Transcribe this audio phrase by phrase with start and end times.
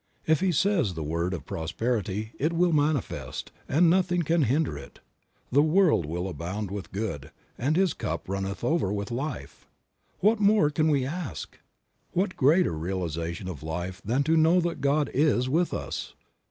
[0.25, 4.99] If he says the word of prosperity it will manifest, and nothing can hinder it;
[5.51, 9.67] the world will abound with good, and his cup run over with life.
[10.19, 11.59] What more can we ask!
[12.13, 16.15] What greater realization of life than to know that God is with us!